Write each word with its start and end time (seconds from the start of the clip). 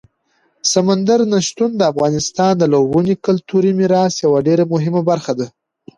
سمندر 0.73 1.19
نه 1.31 1.39
شتون 1.47 1.71
د 1.77 1.81
افغانستان 1.91 2.51
د 2.57 2.63
لرغوني 2.71 3.15
کلتوري 3.25 3.71
میراث 3.79 4.13
یوه 4.25 4.39
ډېره 4.47 4.63
مهمه 4.73 5.01
برخه 5.09 5.33
ده. 5.39 5.47